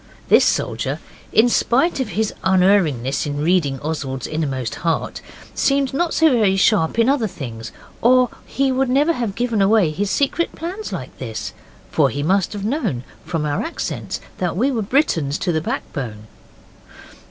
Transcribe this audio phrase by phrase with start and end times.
[0.29, 0.97] This soldier,
[1.31, 5.21] in spite of his unerringness in reading Oswald's innermost heart,
[5.53, 9.91] seemed not so very sharp in other things, or he would never have given away
[9.91, 11.53] his secret plans like this,
[11.91, 16.25] for he must have known from our accents that we were Britons to the backbone.